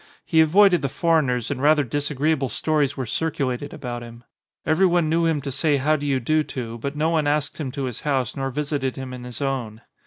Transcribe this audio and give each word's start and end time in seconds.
He 0.25 0.41
avoided 0.41 0.81
the 0.81 0.89
foreigners 0.89 1.51
and 1.51 1.61
rather 1.61 1.83
dis 1.83 2.09
agreeable 2.09 2.49
stories 2.49 2.97
were 2.97 3.05
circulated 3.05 3.71
about 3.71 4.01
him. 4.01 4.23
Everyone 4.65 5.09
knew 5.09 5.27
him 5.27 5.41
to 5.41 5.51
say 5.51 5.77
how 5.77 5.95
do 5.95 6.07
you 6.07 6.19
do 6.19 6.41
to, 6.43 6.79
but 6.79 6.95
no 6.95 7.11
one 7.11 7.27
asked 7.27 7.59
him 7.59 7.71
to 7.73 7.83
his 7.83 8.01
house 8.01 8.35
nor 8.35 8.49
visited 8.49 8.95
him 8.95 9.13
in 9.13 9.23
his 9.23 9.43
own. 9.43 9.81